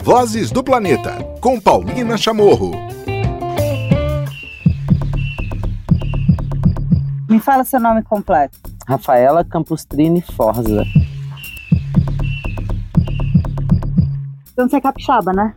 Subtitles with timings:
[0.00, 2.70] Vozes do Planeta, com Paulina Chamorro.
[7.28, 8.56] Me fala seu nome completo.
[8.86, 10.84] Rafaela Campustrini Forza.
[14.52, 15.52] Então você é capixaba, né?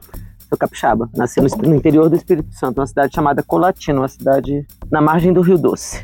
[0.49, 1.07] Sou capixaba.
[1.15, 5.31] Nasci no, no interior do Espírito Santo, uma cidade chamada Colatina, uma cidade na margem
[5.31, 6.03] do Rio Doce.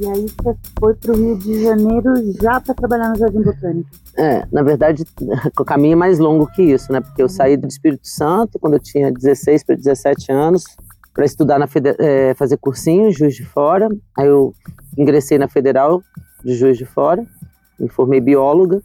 [0.00, 3.90] E aí você foi para o Rio de Janeiro já para trabalhar no Jardim Botânico?
[4.16, 5.04] É, na verdade,
[5.60, 7.02] o caminho é mais longo que isso, né?
[7.02, 10.64] Porque eu saí do Espírito Santo quando eu tinha 16 para 17 anos
[11.12, 13.90] para estudar na é, fazer cursinho em Juiz de Fora.
[14.16, 14.54] Aí eu
[14.96, 16.02] ingressei na Federal
[16.42, 17.26] de Juiz de Fora,
[17.78, 18.80] me formei bióloga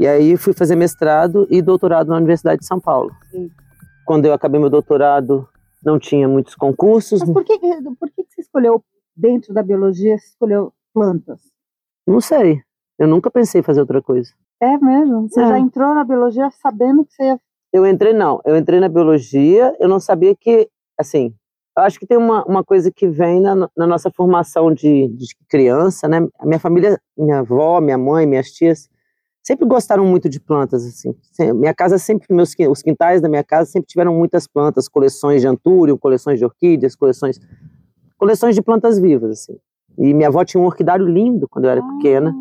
[0.00, 3.12] e aí fui fazer mestrado e doutorado na Universidade de São Paulo.
[3.30, 3.48] Sim.
[4.04, 5.48] Quando eu acabei meu doutorado,
[5.84, 7.20] não tinha muitos concursos.
[7.20, 8.82] Mas por que, por que você escolheu,
[9.16, 11.40] dentro da biologia, você escolheu plantas?
[12.06, 12.60] Não sei.
[12.98, 14.30] Eu nunca pensei em fazer outra coisa.
[14.60, 15.28] É mesmo?
[15.28, 15.48] Você é.
[15.48, 17.40] já entrou na biologia sabendo que você ia...
[17.72, 18.40] Eu entrei, não.
[18.44, 21.34] Eu entrei na biologia, eu não sabia que, assim,
[21.76, 25.34] eu acho que tem uma, uma coisa que vem na, na nossa formação de, de
[25.48, 26.18] criança, né?
[26.38, 28.90] A minha família, minha avó, minha mãe, minhas tias,
[29.42, 31.14] sempre gostaram muito de plantas, assim.
[31.54, 35.46] Minha casa sempre, meus, os quintais da minha casa sempre tiveram muitas plantas, coleções de
[35.46, 37.40] antúrio, coleções de orquídeas, coleções,
[38.22, 39.58] coleções de plantas vivas, assim.
[39.98, 41.88] E minha avó tinha um orquidário lindo quando eu era ah.
[41.96, 42.32] pequena.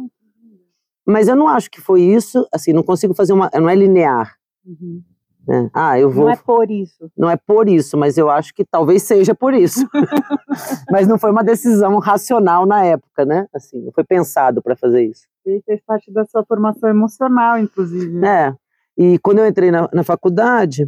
[1.04, 4.36] Mas eu não acho que foi isso, assim, não consigo fazer uma, não é linear.
[4.64, 5.02] Uhum.
[5.50, 5.70] É.
[5.74, 6.26] Ah, eu vou.
[6.26, 7.12] Não é por isso.
[7.18, 9.90] Não é por isso, mas eu acho que talvez seja por isso.
[10.92, 13.48] mas não foi uma decisão racional na época, né?
[13.52, 15.24] Assim, não foi pensado para fazer isso.
[15.48, 18.14] E fez parte da sua formação emocional, inclusive.
[18.20, 18.50] Né?
[18.50, 18.56] É.
[18.96, 20.88] E quando eu entrei na, na faculdade,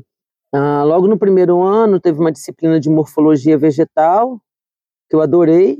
[0.54, 4.40] ah, logo no primeiro ano, teve uma disciplina de morfologia vegetal,
[5.14, 5.78] que eu adorei.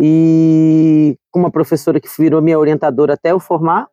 [0.00, 3.88] E com uma professora que virou minha orientadora até eu formar.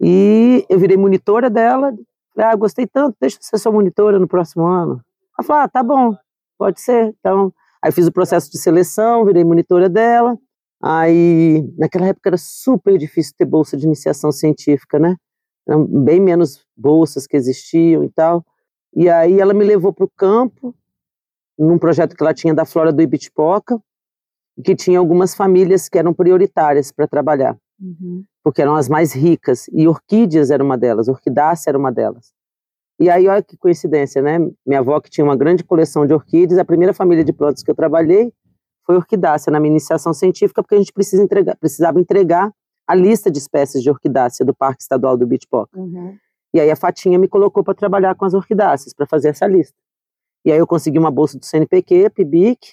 [0.00, 1.92] E eu virei monitora dela,
[2.38, 5.04] ah, gostei tanto, deixa eu ser sua monitora no próximo ano.
[5.38, 6.16] Ela falou, ah, tá bom,
[6.56, 7.14] pode ser.
[7.18, 7.52] Então,
[7.82, 10.38] aí fiz o processo de seleção, virei monitora dela.
[10.80, 15.16] Aí, naquela época era super difícil ter bolsa de iniciação científica, né?
[15.68, 18.42] Eram bem menos bolsas que existiam e tal.
[18.94, 20.74] E aí ela me levou para o campo,
[21.58, 23.80] num projeto que ela tinha da Flora do Ibitipoca,
[24.64, 27.56] que tinha algumas famílias que eram prioritárias para trabalhar.
[27.80, 32.32] Uhum porque eram as mais ricas, e orquídeas era uma delas, orquidácea era uma delas.
[32.98, 34.38] E aí, olha que coincidência, né?
[34.66, 37.70] Minha avó, que tinha uma grande coleção de orquídeas, a primeira família de plantas que
[37.70, 38.32] eu trabalhei
[38.86, 42.50] foi orquidácea na minha iniciação científica, porque a gente precisa entregar, precisava entregar
[42.86, 45.78] a lista de espécies de orquidácea do Parque Estadual do Bitpoca.
[45.78, 46.16] Uhum.
[46.54, 49.76] E aí a Fatinha me colocou para trabalhar com as orquidáceas, para fazer essa lista.
[50.48, 52.70] E aí eu consegui uma bolsa do CNPq, PIBIC,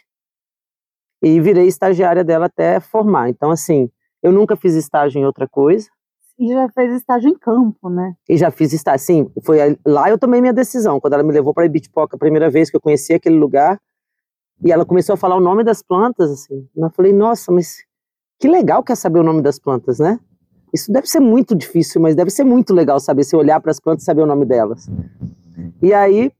[1.22, 3.28] e virei estagiária dela até formar.
[3.28, 3.90] Então, assim,
[4.24, 5.90] eu nunca fiz estágio em outra coisa.
[6.40, 8.16] E já fez estágio em campo, né?
[8.30, 9.31] E já fiz estágio, sim.
[9.44, 11.02] Foi lá eu tomei minha decisão.
[11.02, 13.78] Quando ela me levou para Ibitipoca a primeira vez que eu conheci aquele lugar,
[14.64, 16.66] e ela começou a falar o nome das plantas, assim.
[16.74, 17.84] Eu falei, nossa, mas
[18.40, 20.18] que legal que é saber o nome das plantas, né?
[20.74, 23.81] Isso deve ser muito difícil, mas deve ser muito legal saber se olhar para as
[23.81, 24.90] plantas e saber o nome delas.
[25.81, 26.31] E aí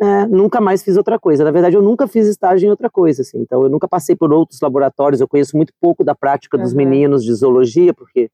[0.00, 1.44] é, nunca mais fiz outra coisa.
[1.44, 3.38] Na verdade, eu nunca fiz estágio em outra coisa, assim.
[3.38, 5.20] Então, eu nunca passei por outros laboratórios.
[5.20, 6.78] Eu conheço muito pouco da prática dos uhum.
[6.78, 8.30] meninos de zoologia, porque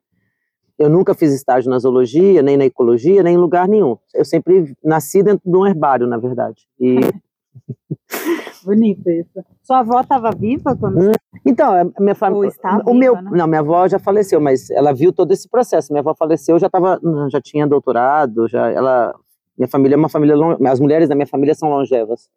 [0.78, 3.96] eu nunca fiz estágio na zoologia, nem na ecologia, nem em lugar nenhum.
[4.14, 6.66] Eu sempre nasci dentro de um herbário, na verdade.
[6.80, 6.98] E
[8.64, 9.44] Bonito isso.
[9.62, 10.98] Sua avó estava viva quando?
[10.98, 11.12] Hum,
[11.44, 12.52] então, a minha família.
[12.86, 13.30] O meu, né?
[13.32, 15.92] não, minha avó já faleceu, mas ela viu todo esse processo.
[15.92, 17.00] Minha avó faleceu, já tava,
[17.30, 19.14] já tinha doutorado, já ela
[19.56, 20.34] minha família é uma família,
[20.68, 22.28] as mulheres da minha família são longevas.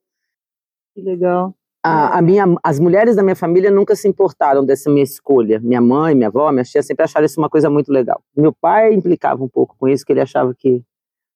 [0.93, 1.53] Que legal.
[1.83, 5.59] A, a, minha, as mulheres da minha família nunca se importaram dessa minha escolha.
[5.59, 8.23] Minha mãe, minha avó, minha tia sempre acharam isso uma coisa muito legal.
[8.35, 10.83] Meu pai implicava um pouco com isso, que ele achava que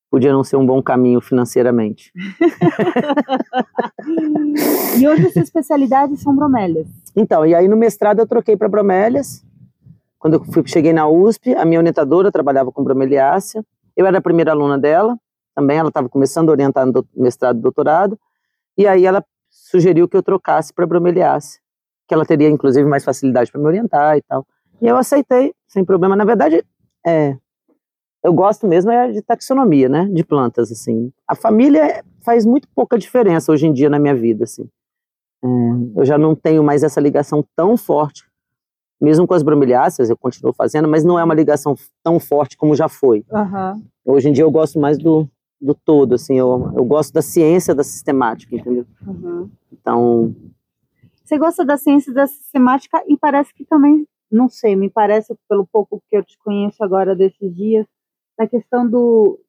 [0.09, 2.11] podia não ser um bom caminho financeiramente.
[4.99, 6.87] e hoje as especialidades são bromélias.
[7.15, 9.45] Então, e aí no mestrado eu troquei para bromélias.
[10.17, 13.63] Quando eu fui, cheguei na USP, a minha orientadora trabalhava com bromeliácea.
[13.95, 15.15] Eu era a primeira aluna dela
[15.59, 18.17] também, ela estava começando a orientar no mestrado e doutorado,
[18.77, 21.59] e aí ela sugeriu que eu trocasse para bromeliácea,
[22.07, 24.45] que ela teria inclusive mais facilidade para me orientar e tal.
[24.81, 26.15] E eu aceitei, sem problema.
[26.15, 26.63] Na verdade,
[27.05, 27.35] é,
[28.23, 31.11] eu gosto mesmo é de taxonomia, né, de plantas, assim.
[31.27, 34.67] A família faz muito pouca diferença hoje em dia na minha vida, assim.
[35.43, 35.47] É,
[35.99, 38.23] eu já não tenho mais essa ligação tão forte,
[39.01, 42.75] mesmo com as bromeliáceas, eu continuo fazendo, mas não é uma ligação tão forte como
[42.75, 43.25] já foi.
[43.31, 43.83] Uhum.
[44.05, 45.29] Hoje em dia eu gosto mais do,
[45.61, 48.85] do todo, assim, eu, eu gosto da ciência da sistemática, entendeu?
[49.05, 49.49] Uhum.
[49.71, 50.35] Então...
[51.23, 55.67] Você gosta da ciência da sistemática e parece que também, não sei, me parece pelo
[55.67, 57.85] pouco que eu te conheço agora desses dias,
[58.37, 59.39] da questão do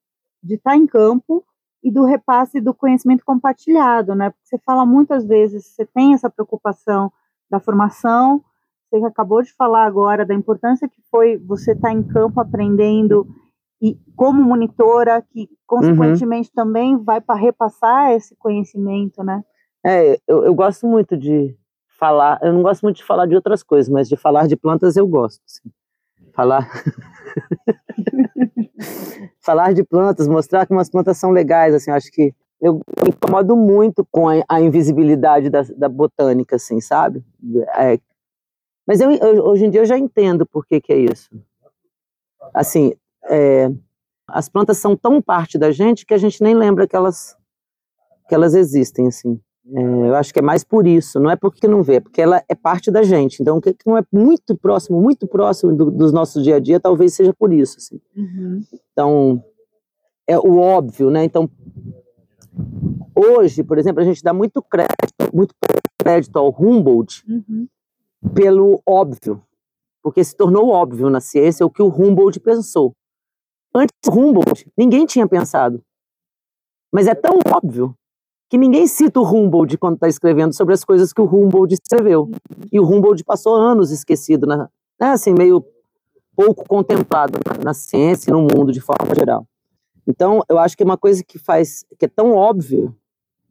[0.42, 1.44] de estar em campo
[1.82, 4.30] e do repasse do conhecimento compartilhado, né?
[4.30, 7.12] Porque você fala muitas vezes, você tem essa preocupação
[7.50, 8.42] da formação,
[8.90, 13.26] você acabou de falar agora da importância que foi você estar em campo aprendendo
[13.80, 16.64] e como monitora, que consequentemente uhum.
[16.64, 19.42] também vai para repassar esse conhecimento, né?
[19.84, 21.56] É, eu, eu, gosto muito de
[21.98, 24.96] falar, eu não gosto muito de falar de outras coisas, mas de falar de plantas
[24.96, 25.40] eu gosto.
[25.46, 25.70] Assim.
[26.34, 26.68] Falar.
[29.40, 33.56] falar de plantas, mostrar que umas plantas são legais, assim, acho que eu me incomodo
[33.56, 37.24] muito com a, a invisibilidade da, da, botânica, assim, sabe?
[37.76, 37.98] É,
[38.86, 41.30] mas eu, eu, hoje em dia eu já entendo por que, que é isso.
[42.52, 42.92] Assim,
[43.28, 43.70] é,
[44.28, 47.36] as plantas são tão parte da gente que a gente nem lembra que elas,
[48.28, 49.40] que elas existem, assim.
[49.72, 52.20] É, eu acho que é mais por isso, não é porque não vê, é porque
[52.20, 53.40] ela é parte da gente.
[53.40, 56.80] Então, o que não é muito próximo, muito próximo do, dos nossos dia a dia,
[56.80, 57.76] talvez seja por isso.
[57.78, 58.00] Assim.
[58.16, 58.62] Uhum.
[58.92, 59.44] Então,
[60.26, 61.24] é o óbvio, né?
[61.24, 61.48] Então,
[63.14, 65.54] hoje, por exemplo, a gente dá muito crédito, muito
[65.98, 67.68] crédito ao Humboldt uhum.
[68.34, 69.42] pelo óbvio,
[70.02, 72.94] porque se tornou óbvio na ciência o que o Humboldt pensou.
[73.74, 75.82] Antes Humboldt, ninguém tinha pensado.
[76.92, 77.94] Mas é tão óbvio
[78.48, 82.28] que ninguém cita o Humboldt quando está escrevendo sobre as coisas que o Humboldt escreveu.
[82.72, 84.68] E o Humboldt passou anos esquecido, né?
[84.98, 85.64] assim, meio
[86.34, 89.46] pouco contemplado na ciência e no mundo de forma geral.
[90.06, 92.96] Então, eu acho que é uma coisa que faz, que é tão óbvio,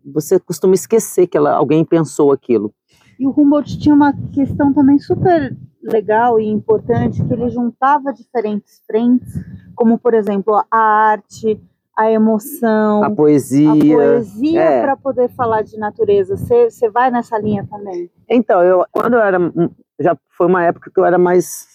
[0.04, 2.74] você costuma esquecer que ela, alguém pensou aquilo.
[3.18, 8.82] E o Humboldt tinha uma questão também super legal e importante, que ele juntava diferentes
[8.86, 9.34] frentes,
[9.76, 11.62] como, por exemplo, a arte,
[12.00, 14.82] a emoção, a poesia, a poesia é.
[14.82, 16.38] para poder falar de natureza.
[16.38, 18.10] Você vai nessa linha também?
[18.30, 19.38] Então, eu quando eu era
[20.00, 21.68] já foi uma época que eu era mais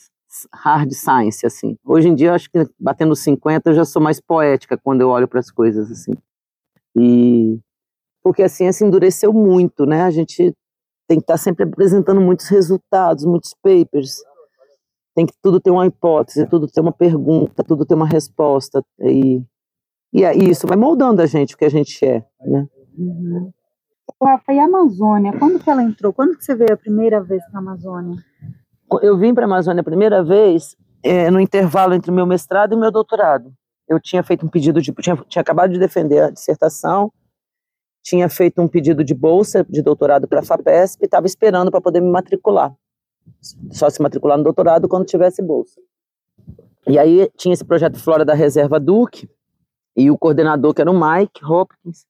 [0.53, 1.77] hard science assim.
[1.85, 5.11] Hoje em dia eu acho que batendo 50 eu já sou mais poética quando eu
[5.11, 6.13] olho para as coisas assim.
[6.97, 7.59] E
[8.23, 10.05] porque a ciência endureceu muito, né?
[10.05, 10.55] A gente
[11.07, 14.17] tem que estar tá sempre apresentando muitos resultados, muitos papers.
[15.15, 19.43] Tem que tudo ter uma hipótese, tudo ter uma pergunta, tudo ter uma resposta e
[20.15, 22.69] e aí isso vai moldando a gente, o que a gente é, né?
[22.97, 23.53] Uhum.
[24.23, 25.37] Rafa, e a Amazônia?
[25.37, 26.13] Quando que ela entrou?
[26.13, 28.17] Quando que você veio a primeira vez para a Amazônia?
[29.03, 32.73] Eu vim para a Amazônia a primeira vez é, no intervalo entre o meu mestrado
[32.73, 33.53] e o meu doutorado.
[33.89, 34.93] Eu tinha feito um pedido de...
[34.93, 37.13] Tinha, tinha acabado de defender a dissertação,
[38.05, 41.81] tinha feito um pedido de bolsa de doutorado para a FAPESP e estava esperando para
[41.81, 42.73] poder me matricular.
[43.71, 45.81] Só se matricular no doutorado quando tivesse bolsa.
[46.87, 49.27] E aí tinha esse projeto Flora da Reserva Duque,
[49.97, 52.05] e o coordenador, que era o Mike Hopkins,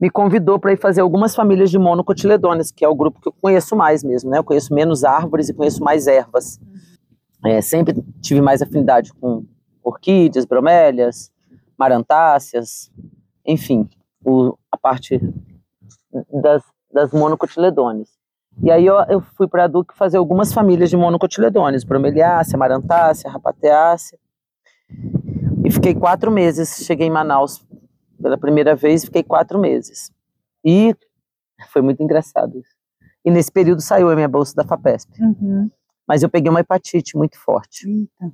[0.00, 3.34] me convidou para ir fazer algumas famílias de monocotiledôneas, que é o grupo que eu
[3.40, 4.38] conheço mais mesmo, né?
[4.38, 6.58] Eu conheço menos árvores e conheço mais ervas.
[7.44, 9.44] É, sempre tive mais afinidade com
[9.84, 11.30] orquídeas, bromélias,
[11.78, 12.90] marantáceas,
[13.46, 13.88] enfim,
[14.24, 15.20] o, parte
[16.32, 16.62] das,
[16.92, 18.08] das monocotiledôneas.
[18.62, 23.30] E aí eu, eu fui para a Duque fazer algumas famílias de monocotiledôneas, bromeliácea, marantácea,
[23.30, 24.18] rapateácea.
[25.64, 26.84] E fiquei quatro meses.
[26.84, 27.64] Cheguei em Manaus
[28.20, 30.12] pela primeira vez, fiquei quatro meses.
[30.64, 30.94] E
[31.68, 32.74] foi muito engraçado isso.
[33.24, 35.22] E nesse período saiu a minha bolsa da FAPESP.
[35.22, 35.70] Uhum.
[36.06, 37.86] Mas eu peguei uma hepatite muito forte.
[38.20, 38.30] É.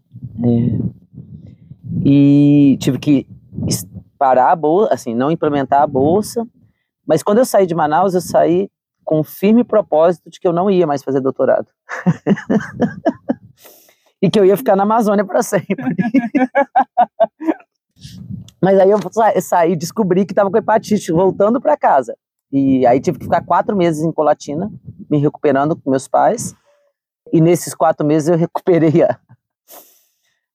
[2.05, 3.29] E tive que
[4.17, 6.47] parar a bolsa, assim, não implementar a bolsa.
[7.07, 8.71] Mas quando eu saí de Manaus, eu saí
[9.05, 11.69] com firme propósito de que eu não ia mais fazer doutorado.
[14.21, 15.77] e que eu ia ficar na Amazônia para sempre.
[18.61, 18.99] Mas aí eu
[19.41, 22.17] saí, descobri que estava com hepatite, voltando para casa.
[22.51, 24.73] E aí tive que ficar quatro meses em Colatina,
[25.11, 26.55] me recuperando com meus pais.
[27.33, 29.19] E nesses quatro meses eu recuperei a,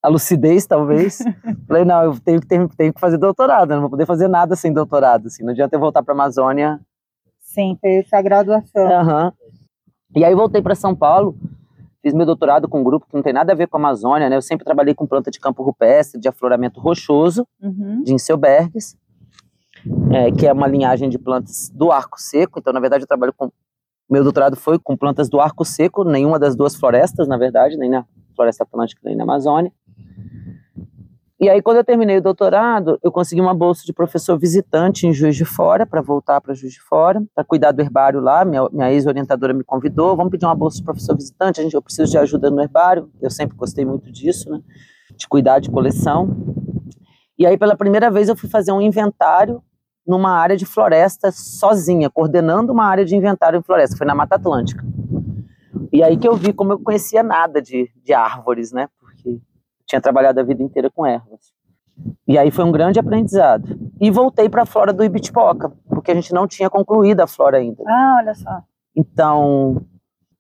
[0.02, 1.20] a lucidez, talvez.
[1.68, 4.56] Falei, não, eu tenho que, tenho, tenho que fazer doutorado, não vou poder fazer nada
[4.56, 5.28] sem doutorado.
[5.28, 6.80] Assim, não adianta eu voltar para a Amazônia.
[7.40, 8.86] Sim, fez a graduação.
[8.86, 9.32] Uhum.
[10.16, 11.36] E aí voltei para São Paulo
[12.02, 14.28] Fiz meu doutorado com um grupo que não tem nada a ver com a Amazônia,
[14.28, 14.36] né?
[14.36, 18.02] Eu sempre trabalhei com planta de campo rupestre, de afloramento rochoso, uhum.
[18.02, 18.98] de Inselbergs,
[20.12, 22.58] é, que é uma linhagem de plantas do arco seco.
[22.58, 23.52] Então, na verdade, eu trabalho com.
[24.10, 27.90] Meu doutorado foi com plantas do arco seco, nenhuma das duas florestas, na verdade, nem
[27.90, 28.04] na
[28.36, 29.72] Floresta Atlântica nem na Amazônia.
[31.42, 35.12] E aí, quando eu terminei o doutorado, eu consegui uma bolsa de professor visitante em
[35.12, 38.46] Juiz de Fora, para voltar para Juiz de Fora, para cuidar do herbário lá.
[38.46, 41.82] Minha, minha ex-orientadora me convidou, vamos pedir uma bolsa de professor visitante, a gente, eu
[41.82, 43.10] preciso de ajuda no herbário.
[43.20, 44.62] Eu sempre gostei muito disso, né?
[45.18, 46.30] De cuidar de coleção.
[47.40, 49.64] E aí, pela primeira vez, eu fui fazer um inventário
[50.06, 54.36] numa área de floresta sozinha, coordenando uma área de inventário em floresta, foi na Mata
[54.36, 54.86] Atlântica.
[55.92, 58.88] E aí que eu vi como eu conhecia nada de, de árvores, né?
[59.00, 59.42] Porque
[59.92, 61.52] tinha trabalhado a vida inteira com ervas.
[62.28, 63.78] E aí foi um grande aprendizado.
[64.00, 67.58] E voltei para a flora do Ibitipoca, porque a gente não tinha concluído a flora
[67.58, 67.84] ainda.
[67.86, 68.64] Ah, olha só.
[68.96, 69.86] Então,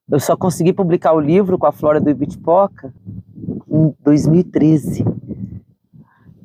[0.09, 2.93] eu só consegui publicar o livro com a flora do Ibitipoca
[3.69, 5.05] em 2013.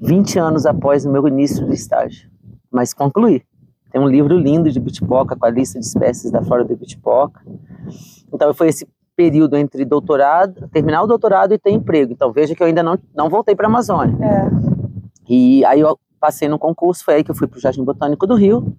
[0.03, 2.29] 20 anos após o meu início do estágio.
[2.71, 3.43] Mas concluí.
[3.93, 7.41] Tem um livro lindo de Ibitipoca com a lista de espécies da flora do Ibitipoca.
[8.33, 8.87] Então, foi esse
[9.17, 12.13] período entre doutorado, terminar o doutorado e ter emprego.
[12.13, 14.17] Então, veja que eu ainda não, não voltei para a Amazônia.
[14.23, 14.51] É.
[15.29, 18.27] E aí eu passei no concurso, foi aí que eu fui para o Jardim Botânico
[18.27, 18.77] do Rio.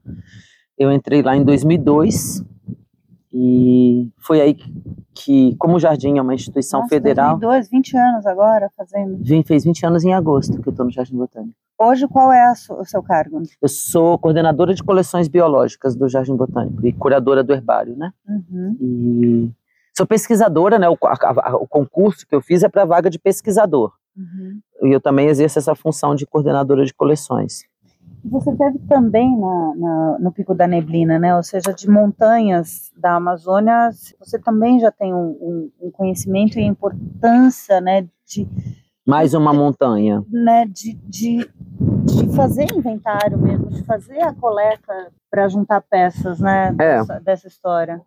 [0.77, 2.43] Eu entrei lá em 2002
[3.33, 4.71] e foi aí que,
[5.13, 7.37] que como o Jardim é uma instituição Nossa, federal...
[7.37, 9.17] 2002, 20 anos agora fazendo.
[9.21, 11.55] Vim, fez 20 anos em agosto que eu estou no Jardim Botânico.
[11.79, 13.41] Hoje, qual é o seu cargo?
[13.61, 18.11] Eu sou coordenadora de coleções biológicas do Jardim Botânico e curadora do herbário, né?
[18.27, 18.77] Uhum.
[18.79, 19.51] E
[19.97, 20.87] sou pesquisadora, né?
[20.87, 23.91] O, a- a- o concurso que eu fiz é para vaga de pesquisador.
[24.15, 24.59] Uhum.
[24.83, 27.63] E eu também exerço essa função de coordenadora de coleções.
[28.25, 31.35] Você teve também na, na- no Pico da Neblina, né?
[31.35, 33.89] Ou seja, de montanhas da Amazônia,
[34.19, 38.07] você também já tem um, um- um conhecimento e importância, né?
[38.25, 38.47] De,
[39.05, 40.23] Mais uma montanha.
[40.29, 41.49] né, de, de,
[42.05, 46.69] de fazer inventário mesmo, de fazer a coleta para juntar peças, né?
[46.79, 46.97] É.
[46.99, 48.01] Dessa, dessa história.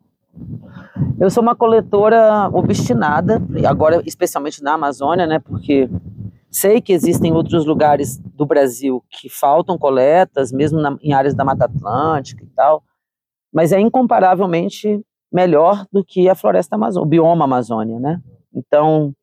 [1.19, 5.39] Eu sou uma coletora obstinada, agora especialmente na Amazônia, né?
[5.39, 5.89] Porque
[6.51, 11.45] sei que existem outros lugares do Brasil que faltam coletas, mesmo na- em áreas da
[11.45, 12.83] Mata Atlântica e tal,
[13.53, 15.01] mas é incomparavelmente
[15.33, 18.21] melhor do que a floresta amazônica, o bioma Amazônia, né?
[18.55, 19.15] Então,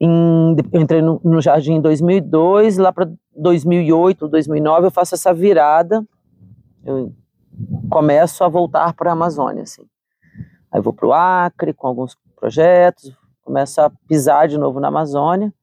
[0.00, 5.34] em- eu entrei no, no jardim em 2002, lá para 2008, 2009 eu faço essa
[5.34, 6.04] virada,
[6.84, 7.12] eu
[7.90, 9.82] começo a voltar para a Amazônia, assim.
[10.74, 15.54] Aí vou para o Acre com alguns projetos, começo a pisar de novo na Amazônia,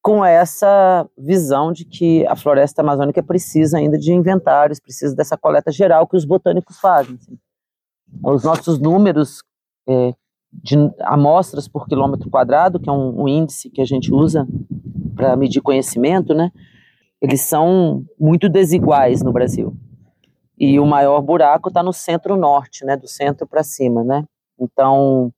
[0.00, 5.70] com essa visão de que a floresta amazônica precisa ainda de inventários, precisa dessa coleta
[5.70, 7.16] geral que os botânicos fazem.
[7.16, 7.38] assim.
[8.24, 9.42] Os nossos números
[9.86, 10.14] é,
[10.50, 14.48] de amostras por quilômetro quadrado, que é um, um índice que a gente usa
[15.14, 16.50] para medir conhecimento, né?
[17.20, 19.76] Eles são muito desiguais no Brasil.
[20.58, 22.96] E o maior buraco está no centro-norte, né?
[22.96, 24.24] Do centro para cima, né?
[24.58, 25.32] Então,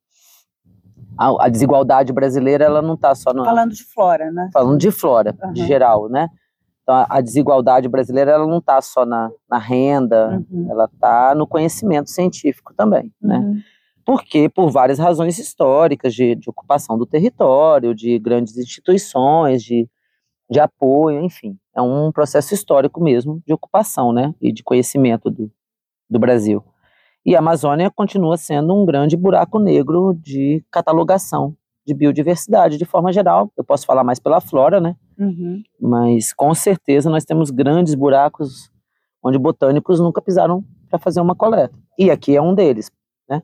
[1.19, 4.51] a, a desigualdade brasileira, ela não está só no, Falando de flora, né?
[4.53, 5.67] falando de flora, de Aham.
[5.67, 6.29] geral, né?
[6.83, 10.69] Então, a, a desigualdade brasileira, ela não está só na, na renda, Uhum.
[10.71, 13.39] ela está no conhecimento científico também, né?
[13.39, 13.61] Uhum.
[14.07, 19.87] Porque por várias razões históricas de, de ocupação do território, de grandes instituições, de,
[20.51, 24.35] de apoio, enfim, é um processo histórico mesmo de ocupação, né?
[24.41, 25.51] E de conhecimento do,
[26.09, 26.65] do Brasil.
[27.29, 31.55] E a Amazônia continua sendo um grande buraco negro de catalogação
[31.87, 33.53] de biodiversidade de forma geral.
[33.55, 34.97] Eu posso falar mais pela flora, né?
[35.19, 35.63] Uhum.
[35.79, 38.73] Mas com certeza nós temos grandes buracos
[39.23, 41.79] onde botânicos nunca pisaram para fazer uma coleta.
[41.99, 42.91] E aqui é um deles,
[43.29, 43.43] né?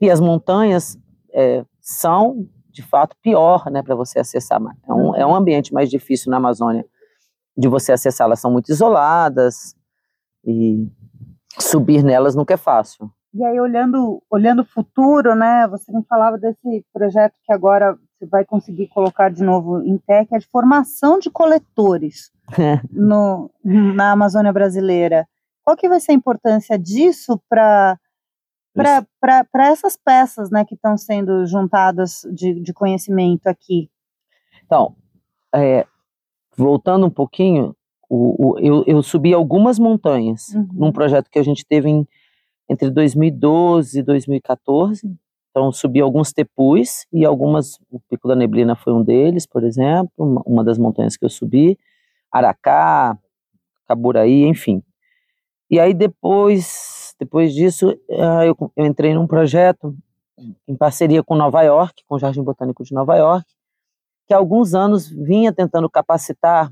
[0.00, 0.98] E as montanhas
[1.32, 4.60] é, são, de fato, pior, né, para você acessar.
[4.84, 6.84] É um, é um ambiente mais difícil na Amazônia
[7.56, 8.26] de você acessar.
[8.26, 9.76] Elas são muito isoladas
[10.44, 10.88] e
[11.58, 13.10] subir nelas nunca é fácil.
[13.34, 15.66] E aí, olhando, olhando o futuro, né?
[15.68, 20.24] Você me falava desse projeto que agora você vai conseguir colocar de novo em pé,
[20.24, 22.32] que é de formação de coletores
[22.90, 25.28] no, na Amazônia brasileira.
[25.62, 27.98] Qual que vai ser a importância disso para
[29.20, 33.90] para essas peças né, que estão sendo juntadas de, de conhecimento aqui?
[34.64, 34.94] Então,
[35.54, 35.86] é,
[36.56, 37.74] voltando um pouquinho,
[38.08, 40.68] o, o- eu, eu subi algumas montanhas Uhum.
[40.72, 42.06] num projeto que a gente teve em,
[42.68, 45.12] entre 2012 e 2014.
[45.50, 47.78] Então, subi alguns tepus e algumas.
[47.90, 51.30] O Pico da Neblina foi um deles, por exemplo, uma, uma das montanhas que eu
[51.30, 51.78] subi.
[52.30, 53.16] Aracá,
[53.88, 54.82] Caburaí, enfim.
[55.70, 59.96] E aí, depois, depois disso, ah, eu, eu entrei num projeto
[60.68, 63.46] em parceria com Nova York, com o Jardim Botânico de Nova York,
[64.28, 66.70] que há alguns anos vinha tentando capacitar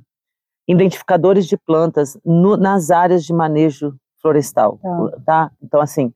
[0.66, 5.10] identificadores de plantas no- nas áreas de manejo florestal, Tá.
[5.26, 5.50] tá?
[5.62, 6.12] Então, assim,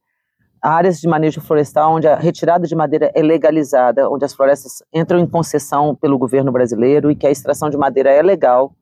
[0.63, 5.19] áreas de manejo florestal onde a retirada de madeira é legalizada, onde as florestas entram
[5.19, 8.73] em concessão pelo governo brasileiro e que a extração de madeira é legal,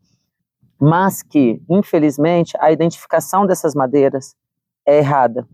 [0.80, 4.34] mas que, infelizmente, a identificação dessas madeiras
[4.86, 5.46] é errada.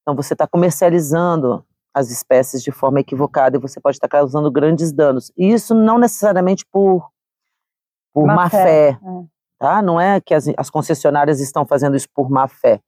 [0.00, 4.90] Então, você está comercializando as espécies de forma equivocada e você pode estar causando grandes
[4.92, 5.30] danos.
[5.36, 7.10] E isso não necessariamente por,
[8.14, 9.24] por Má má, fé, fé, é.
[9.62, 9.80] Tá?
[9.80, 12.80] Não é que as, as concessionárias estão fazendo isso por má fé.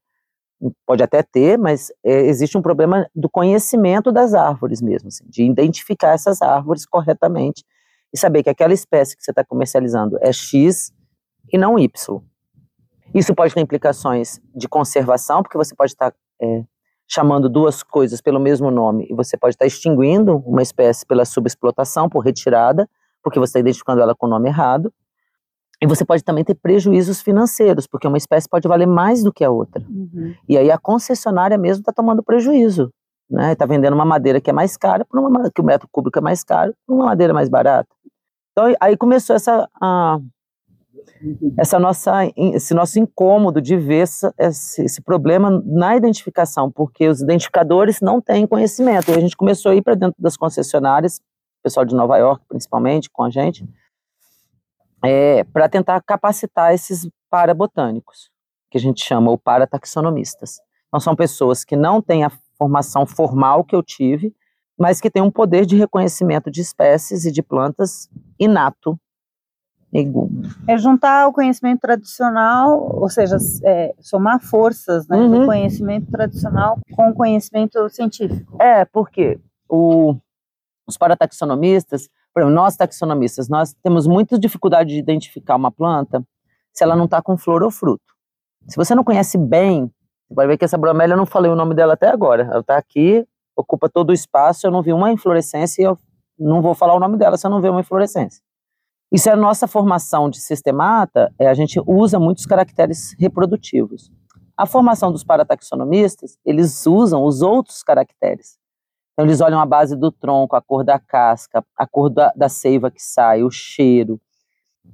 [0.84, 5.44] Pode até ter, mas é, existe um problema do conhecimento das árvores mesmo, assim, de
[5.44, 7.64] identificar essas árvores corretamente
[8.12, 10.92] e saber que aquela espécie que você está comercializando é X
[11.52, 12.20] e não Y.
[13.14, 16.64] Isso pode ter implicações de conservação, porque você pode estar tá, é,
[17.06, 21.24] chamando duas coisas pelo mesmo nome e você pode estar tá extinguindo uma espécie pela
[21.24, 22.90] subexplotação, por retirada,
[23.22, 24.92] porque você está identificando ela com o nome errado.
[25.82, 29.44] E você pode também ter prejuízos financeiros, porque uma espécie pode valer mais do que
[29.44, 29.84] a outra.
[29.88, 30.34] Uhum.
[30.48, 32.90] E aí a concessionária mesmo está tomando prejuízo.
[33.28, 33.52] Né?
[33.52, 36.22] Está vendendo uma madeira que é mais cara, por uma, que o metro cúbico é
[36.22, 37.88] mais caro, por uma madeira mais barata.
[38.52, 40.18] Então aí começou essa, a,
[41.58, 44.06] essa nossa, esse nosso incômodo de ver
[44.38, 49.10] esse, esse, problema na identificação, porque os identificadores não têm conhecimento.
[49.10, 51.20] E a gente começou a ir para dentro das concessionárias,
[51.62, 53.66] pessoal de Nova York principalmente, com a gente,
[55.04, 58.30] é, para tentar capacitar esses parabotânicos,
[58.70, 60.58] que a gente chama o parataxonomistas.
[60.88, 64.34] Então, são pessoas que não têm a formação formal que eu tive,
[64.78, 68.08] mas que têm um poder de reconhecimento de espécies e de plantas
[68.38, 68.98] inato.
[70.66, 75.40] É juntar o conhecimento tradicional, ou seja, é, somar forças né, uhum.
[75.40, 78.60] do conhecimento tradicional com o conhecimento científico.
[78.60, 80.16] É, porque o,
[80.86, 86.22] os parataxonomistas por exemplo, nós taxonomistas, nós temos muita dificuldade de identificar uma planta
[86.72, 88.02] se ela não está com flor ou fruto.
[88.66, 89.86] Se você não conhece bem,
[90.28, 92.42] você vai ver que essa bromélia, eu não falei o nome dela até agora.
[92.42, 93.24] Ela está aqui,
[93.56, 95.96] ocupa todo o espaço, eu não vi uma inflorescência e eu
[96.36, 98.42] não vou falar o nome dela se eu não ver uma inflorescência.
[99.12, 104.10] Isso é a nossa formação de sistemata, é, a gente usa muitos caracteres reprodutivos.
[104.56, 108.58] A formação dos parataxonomistas, eles usam os outros caracteres.
[109.14, 112.48] Então, eles olham a base do tronco, a cor da casca, a cor da, da
[112.48, 114.20] seiva que sai, o cheiro,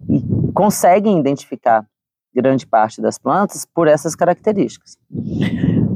[0.08, 0.22] e
[0.52, 1.86] conseguem identificar
[2.34, 4.96] grande parte das plantas por essas características.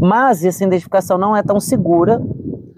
[0.01, 2.21] Mas essa identificação não é tão segura.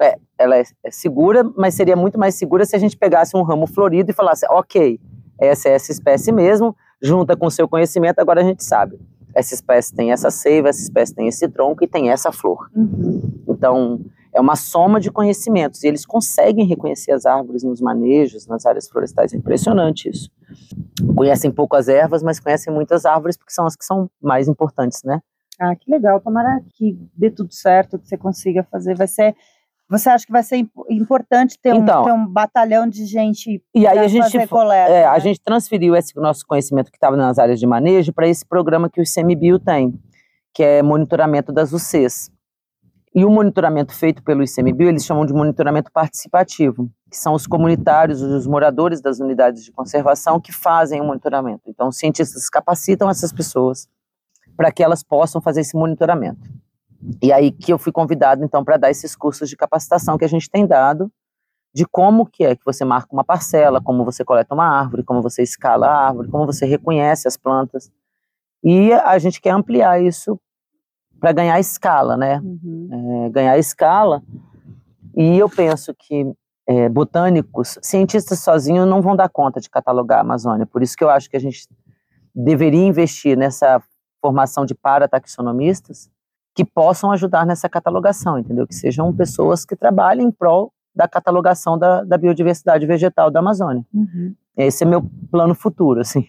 [0.01, 3.43] É, ela é, é, segura, mas seria muito mais segura se a gente pegasse um
[3.43, 5.01] ramo florido e falasse, ok,
[5.39, 8.99] essa é essa espécie mesmo, junta com o seu conhecimento, agora a gente sabe.
[9.35, 12.71] Essa espécie tem essa seiva, essa espécie tem esse tronco e tem essa flor.
[12.75, 13.23] Uhum.
[13.49, 14.01] Então,
[14.37, 18.87] é uma soma de conhecimentos e eles conseguem reconhecer as árvores nos manejos, nas áreas
[18.87, 19.33] florestais.
[19.33, 20.31] É impressionante isso.
[21.17, 25.03] Conhecem pouco as ervas, mas conhecem muitas árvores porque são as que são mais importantes,
[25.03, 25.21] né?
[25.59, 26.21] Ah, que legal.
[26.21, 28.95] Tomara que dê tudo certo, que você consiga fazer.
[28.95, 29.35] Vai ser.
[29.89, 33.87] Você acha que vai ser importante ter, então, um, ter um batalhão de gente e
[33.87, 35.07] aí a gente coleta, é, né?
[35.07, 38.91] a gente transferiu esse nosso conhecimento que estava nas áreas de manejo para esse programa
[38.91, 39.95] que o ICMBio tem,
[40.53, 42.33] que é monitoramento das UCs.
[43.17, 48.21] E o monitoramento feito pelo ICMBio, eles chamam de monitoramento participativo, que são os comunitários,
[48.21, 51.63] os moradores das unidades de conservação que fazem o monitoramento.
[51.67, 53.89] Então, os cientistas capacitam essas pessoas
[54.55, 56.47] para que elas possam fazer esse monitoramento.
[57.23, 60.29] E aí que eu fui convidado, então, para dar esses cursos de capacitação que a
[60.29, 61.11] gente tem dado,
[61.75, 65.23] de como que é que você marca uma parcela, como você coleta uma árvore, como
[65.23, 67.91] você escala a árvore, como você reconhece as plantas.
[68.63, 70.39] E a gente quer ampliar isso
[71.21, 72.41] para ganhar escala, né?
[72.41, 73.25] Uhum.
[73.27, 74.23] É, ganhar escala.
[75.17, 76.33] E eu penso que
[76.69, 80.67] é, botânicos, cientistas sozinhos não vão dar conta de catalogar a Amazônia.
[80.67, 81.69] Por isso que eu acho que a gente
[82.35, 83.81] deveria investir nessa
[84.21, 86.11] formação de parataxonomistas
[86.55, 88.67] que possam ajudar nessa catalogação, entendeu?
[88.67, 93.85] Que sejam pessoas que trabalhem em prol da catalogação da, da biodiversidade vegetal da Amazônia.
[93.93, 94.35] Uhum.
[94.57, 96.27] Esse é meu plano futuro, assim.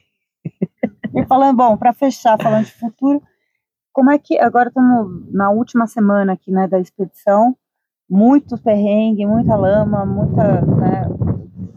[1.16, 3.24] E falando, bom, para fechar, falando de futuro,
[3.98, 7.58] como é que agora estamos na última semana aqui, né, da expedição,
[8.08, 11.02] muito perrengue, muita lama, muita, né,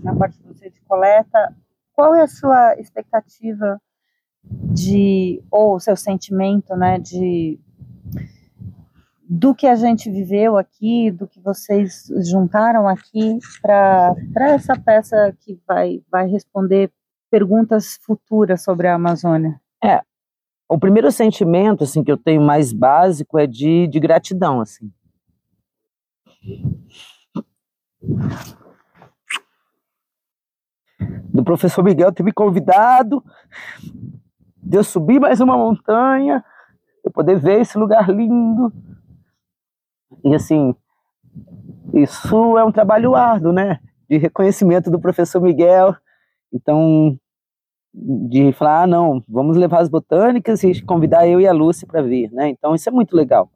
[0.02, 1.56] na parte do de coleta.
[1.94, 3.80] Qual é a sua expectativa
[4.44, 7.58] de ou o seu sentimento, né, de
[9.26, 15.58] do que a gente viveu aqui, do que vocês juntaram aqui para essa peça que
[15.66, 16.92] vai vai responder
[17.30, 19.58] perguntas futuras sobre a Amazônia?
[19.82, 20.02] É,
[20.70, 24.88] o primeiro sentimento assim que eu tenho mais básico é de, de gratidão assim.
[31.34, 33.22] Do professor Miguel ter me convidado
[34.62, 36.44] de eu subir mais uma montanha
[37.02, 38.72] eu poder ver esse lugar lindo.
[40.22, 40.72] E assim
[41.92, 43.80] isso é um trabalho árduo né?
[44.08, 45.96] De reconhecimento do professor Miguel.
[46.52, 47.18] Então
[47.92, 52.02] de falar, ah, não, vamos levar as botânicas e convidar eu e a Lúcia para
[52.02, 52.48] vir, né?
[52.48, 53.50] Então isso é muito legal.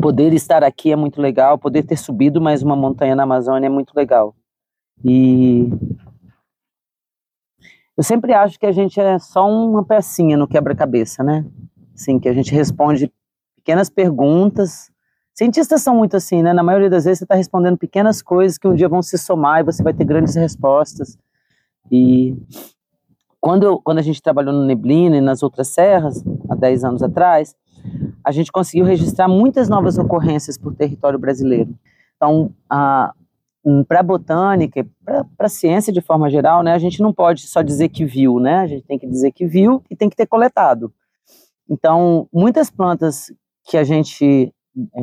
[0.00, 3.70] Poder estar aqui é muito legal, poder ter subido mais uma montanha na Amazônia é
[3.70, 4.34] muito legal.
[5.04, 5.68] E
[7.96, 11.44] Eu sempre acho que a gente é só uma pecinha no quebra-cabeça, né?
[11.94, 13.12] Assim, que a gente responde
[13.56, 14.90] pequenas perguntas.
[15.34, 16.52] Cientistas são muito assim, né?
[16.52, 19.60] Na maioria das vezes você está respondendo pequenas coisas que um dia vão se somar
[19.60, 21.18] e você vai ter grandes respostas.
[21.90, 22.36] E
[23.42, 27.02] quando, eu, quando a gente trabalhou no Neblina e nas outras serras, há 10 anos
[27.02, 27.56] atrás,
[28.24, 31.74] a gente conseguiu registrar muitas novas ocorrências por território brasileiro.
[32.14, 37.48] Então, para a botânica, para a ciência de forma geral, né, a gente não pode
[37.48, 38.60] só dizer que viu, né?
[38.60, 40.94] A gente tem que dizer que viu e tem que ter coletado.
[41.68, 43.32] Então, muitas plantas
[43.64, 44.54] que a gente
[44.94, 45.00] é,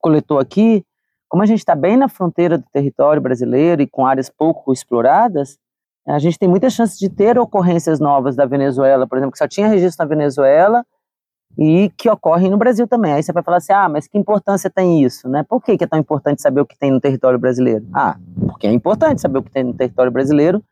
[0.00, 0.82] coletou aqui,
[1.28, 5.58] como a gente está bem na fronteira do território brasileiro e com áreas pouco exploradas,
[6.06, 9.48] a gente tem muitas chances de ter ocorrências novas da Venezuela, por exemplo, que só
[9.48, 10.84] tinha registro na Venezuela
[11.56, 13.12] e que ocorrem no Brasil também.
[13.12, 15.44] Aí você vai falar assim, ah, mas que importância tem isso, né?
[15.48, 17.86] Por que, que é tão importante saber o que tem no território brasileiro?
[17.94, 20.62] Ah, porque é importante saber o que tem no território brasileiro,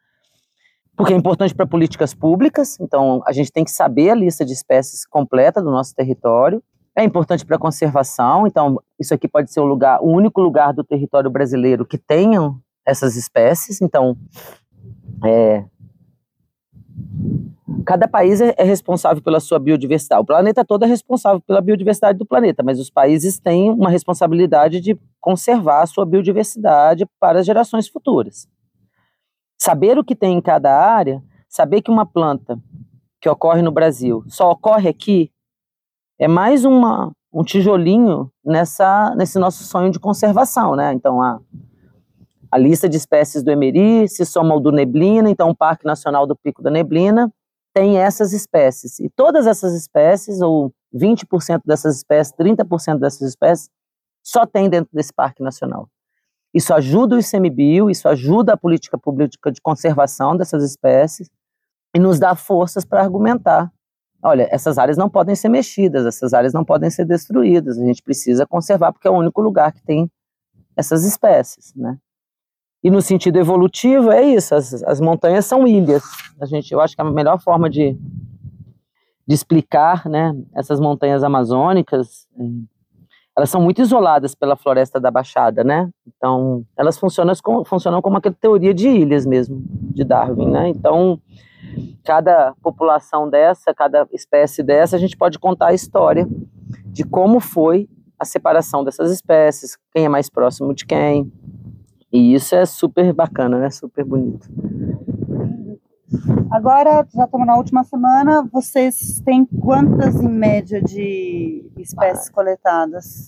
[0.96, 4.52] porque é importante para políticas públicas, então a gente tem que saber a lista de
[4.52, 6.62] espécies completa do nosso território,
[6.94, 10.74] é importante para a conservação, então isso aqui pode ser o lugar, o único lugar
[10.74, 14.16] do território brasileiro que tenham essas espécies, então
[15.24, 15.64] é,
[17.86, 20.22] cada país é, é, responsável pela sua biodiversidade.
[20.22, 24.80] O planeta todo é responsável pela biodiversidade do planeta, mas os países têm uma responsabilidade
[24.80, 28.48] de conservar a sua biodiversidade para as gerações futuras.
[29.60, 32.58] Saber o que tem em cada área, saber que uma planta
[33.20, 35.30] que ocorre no Brasil só ocorre aqui,
[36.18, 40.92] é mais uma, um tijolinho nessa, nesse nosso sonho de conservação, né?
[40.92, 41.40] Então, a,
[42.52, 46.26] a lista de espécies do Emeri se soma ao do Neblina, então o Parque Nacional
[46.26, 47.32] do Pico da Neblina
[47.72, 49.00] tem essas espécies.
[49.00, 53.70] E todas essas espécies, ou 20% dessas espécies, 30% dessas espécies,
[54.22, 55.88] só tem dentro desse Parque Nacional.
[56.52, 61.30] Isso ajuda o ICMBio, isso ajuda a política pública de conservação dessas espécies
[61.96, 63.72] e nos dá forças para argumentar.
[64.22, 68.02] Olha, essas áreas não podem ser mexidas, essas áreas não podem ser destruídas, a gente
[68.02, 70.10] precisa conservar porque é o único lugar que tem
[70.76, 71.96] essas espécies, né?
[72.82, 76.02] E no sentido evolutivo é isso, as, as montanhas são ilhas.
[76.40, 77.96] A gente, eu acho que a melhor forma de,
[79.26, 82.42] de explicar, né, essas montanhas amazônicas, é,
[83.36, 85.88] elas são muito isoladas pela floresta da Baixada, né?
[86.06, 87.32] Então, elas funcionam,
[87.64, 90.68] funcionam como aquela teoria de ilhas mesmo, de Darwin, né?
[90.68, 91.18] Então,
[92.04, 96.28] cada população dessa, cada espécie dessa, a gente pode contar a história
[96.86, 101.32] de como foi a separação dessas espécies, quem é mais próximo de quem,
[102.12, 103.70] e isso é super bacana, né?
[103.70, 104.48] Super bonito.
[106.50, 113.26] Agora, já estamos na última semana, vocês têm quantas em média de espécies ah, coletadas?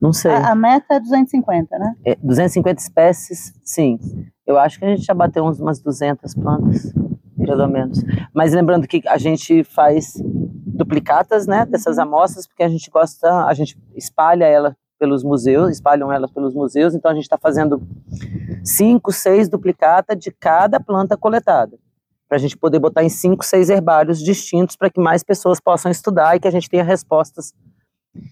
[0.00, 0.32] Não sei.
[0.32, 1.94] A, a, meta é 250, né?
[2.04, 3.98] É, 250 espécies, sim.
[4.44, 6.92] Eu acho que a gente já bateu uns, umas 200 plantas,
[7.38, 8.02] pelo menos.
[8.34, 10.14] Mas lembrando que a gente faz
[10.74, 12.02] duplicatas, né, dessas uhum.
[12.02, 16.94] amostras, porque a gente gosta, a gente espalha ela pelos museus, espalham elas pelos museus,
[16.94, 17.82] então a gente está fazendo
[18.64, 21.78] cinco, seis duplicatas de cada planta coletada,
[22.28, 25.90] para a gente poder botar em cinco, seis herbários distintos para que mais pessoas possam
[25.90, 27.52] estudar e que a gente tenha respostas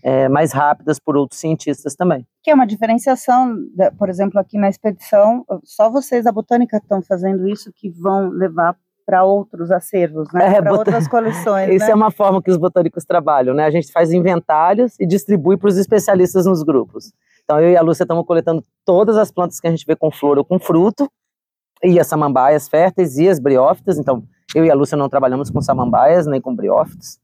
[0.03, 2.27] é, mais rápidas por outros cientistas também.
[2.43, 3.57] Que é uma diferenciação,
[3.99, 8.77] por exemplo, aqui na expedição, só vocês da Botânica estão fazendo isso, que vão levar
[9.05, 10.57] para outros acervos, né?
[10.57, 11.69] É, para outras coleções.
[11.75, 11.93] Isso né?
[11.93, 13.65] é uma forma que os botânicos trabalham, né?
[13.65, 17.13] A gente faz inventários e distribui para os especialistas nos grupos.
[17.45, 20.11] Então eu e a Lúcia estamos coletando todas as plantas que a gente vê com
[20.11, 21.11] flor ou com fruto,
[21.83, 23.99] e as samambaias férteis e as briófitas.
[23.99, 24.23] Então
[24.55, 27.19] eu e a Lúcia não trabalhamos com samambaias nem com briófitas,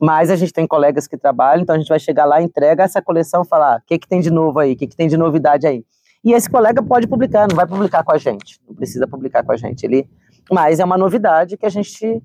[0.00, 3.02] mas a gente tem colegas que trabalham, então a gente vai chegar lá, entrega essa
[3.02, 5.66] coleção, falar o que, que tem de novo aí, o que, que tem de novidade
[5.66, 5.84] aí.
[6.22, 9.52] E esse colega pode publicar, não vai publicar com a gente, não precisa publicar com
[9.52, 9.84] a gente.
[9.84, 10.06] Ele
[10.50, 12.22] mas é uma novidade que a gente.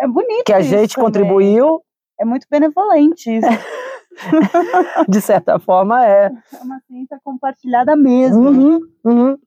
[0.00, 0.44] É bonito.
[0.44, 1.06] Que a gente também.
[1.06, 1.82] contribuiu.
[2.18, 3.46] É muito benevolente isso.
[5.08, 6.26] De certa forma, é.
[6.26, 8.48] É uma ciência compartilhada mesmo.
[8.48, 9.38] Uhum, uhum.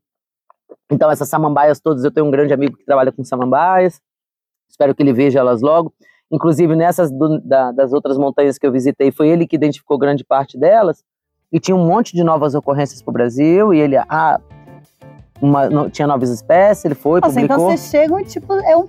[0.91, 4.01] Então, essas samambaias todas, eu tenho um grande amigo que trabalha com samambaias.
[4.69, 5.93] Espero que ele veja elas logo.
[6.32, 10.23] Inclusive, nessas do, da, das outras montanhas que eu visitei, foi ele que identificou grande
[10.23, 11.03] parte delas.
[11.51, 13.73] E tinha um monte de novas ocorrências para o Brasil.
[13.73, 14.39] E ele, ah,
[15.41, 17.73] uma, tinha novas espécies, ele foi, Nossa, então publicou.
[17.73, 18.88] então vocês chegam, tipo, é um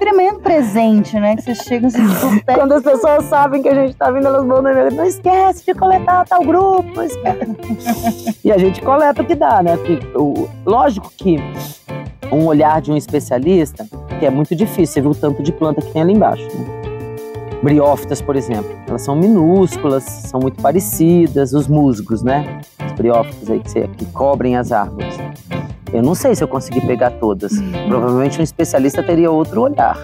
[0.00, 1.36] tremendo presente, né?
[1.36, 4.44] Que vocês chegam assim, tipo, Quando as pessoas sabem que a gente tá vindo, elas
[4.46, 4.88] vão né?
[4.90, 8.34] não esquece de coletar tal grupo, esquece.
[8.42, 9.76] e a gente coleta o que dá, né?
[9.76, 11.38] Porque, o, lógico que
[12.32, 13.86] um olhar de um especialista,
[14.18, 16.80] que é muito difícil, você viu o tanto de planta que tem ali embaixo, né?
[17.62, 22.60] Briófitas, por exemplo, elas são minúsculas, são muito parecidas, os musgos, né?
[22.86, 25.14] Os briófitas aí que, que cobrem as árvores.
[25.92, 27.52] Eu não sei se eu consegui pegar todas.
[27.88, 29.96] Provavelmente um especialista teria outro olhar,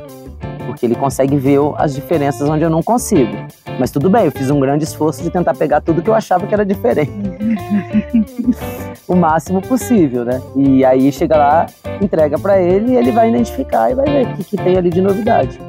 [0.67, 3.37] porque ele consegue ver as diferenças onde eu não consigo.
[3.79, 6.47] Mas tudo bem, eu fiz um grande esforço de tentar pegar tudo que eu achava
[6.47, 7.13] que era diferente.
[9.07, 10.41] o máximo possível, né?
[10.57, 11.67] E aí chega lá,
[12.01, 14.91] entrega para ele e ele vai identificar e vai ver o que, que tem ali
[14.91, 15.61] de novidade.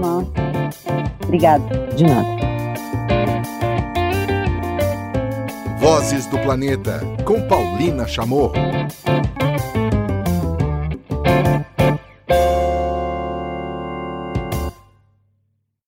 [0.00, 0.28] Nossa.
[1.24, 1.64] Obrigada.
[1.94, 2.44] De nada.
[5.78, 8.54] Vozes do Planeta, com Paulina Chamorro.